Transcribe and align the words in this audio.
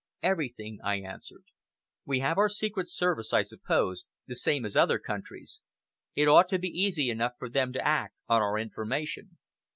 "Everything," 0.23 0.79
I 0.83 0.95
answered. 0.95 1.43
"We 2.07 2.21
have 2.21 2.39
our 2.39 2.49
Secret 2.49 2.89
Service, 2.89 3.33
I 3.33 3.43
suppose, 3.43 4.03
the 4.25 4.33
same 4.33 4.65
as 4.65 4.75
other 4.75 4.97
countries. 4.97 5.61
It 6.15 6.27
ought 6.27 6.47
to 6.47 6.57
be 6.57 6.69
easy 6.69 7.11
enough 7.11 7.33
for 7.37 7.49
them 7.51 7.71
to 7.73 7.87
act 7.87 8.15
on 8.27 8.41
our 8.41 8.57
information." 8.57 9.37